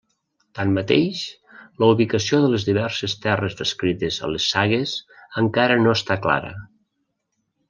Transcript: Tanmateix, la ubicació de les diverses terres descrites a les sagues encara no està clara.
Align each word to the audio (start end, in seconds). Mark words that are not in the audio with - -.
Tanmateix, 0.59 1.19
la 1.83 1.89
ubicació 1.97 2.39
de 2.45 2.49
les 2.53 2.65
diverses 2.69 3.15
terres 3.27 3.59
descrites 3.61 4.17
a 4.17 4.31
les 4.33 4.49
sagues 4.55 4.95
encara 5.45 5.79
no 5.87 5.95
està 5.99 6.19
clara. 6.29 6.55